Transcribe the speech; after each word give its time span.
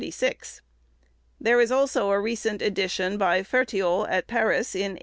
There 1.39 1.61
is 1.61 1.71
also 1.71 2.09
a 2.09 2.19
recent 2.19 2.59
edition 2.63 3.19
by 3.19 3.43
Fertiault, 3.43 4.09
at 4.09 4.25
Paris, 4.25 4.73
in 4.73 4.97
1842. 4.97 4.99